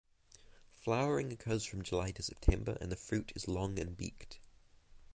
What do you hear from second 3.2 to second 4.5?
is long and beaked.